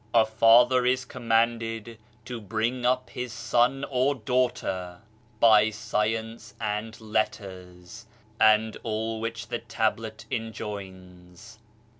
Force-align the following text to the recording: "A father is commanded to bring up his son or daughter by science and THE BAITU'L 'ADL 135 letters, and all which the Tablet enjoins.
"A 0.15 0.25
father 0.25 0.83
is 0.83 1.05
commanded 1.05 1.99
to 2.25 2.41
bring 2.41 2.87
up 2.87 3.11
his 3.11 3.31
son 3.31 3.85
or 3.87 4.15
daughter 4.15 5.01
by 5.39 5.69
science 5.69 6.55
and 6.59 6.95
THE 6.95 7.03
BAITU'L 7.03 7.05
'ADL 7.05 7.41
135 7.43 7.43
letters, 7.43 8.05
and 8.39 8.77
all 8.81 9.21
which 9.21 9.49
the 9.49 9.59
Tablet 9.59 10.25
enjoins. 10.31 11.59